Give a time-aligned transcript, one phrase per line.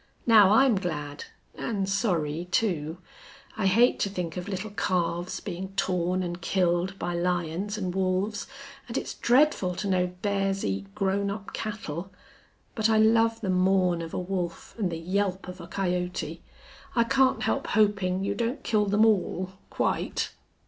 [0.25, 2.97] Now I'm glad, and sorry, too.
[3.55, 8.47] I hate to think of little calves being torn and killed by lions and wolves.
[8.87, 12.11] And it's dreadful to know bears eat grown up cattle.
[12.73, 16.41] But I love the mourn of a wolf and the yelp of a coyote.
[16.95, 20.31] I can't help hoping you don't kill them all quite."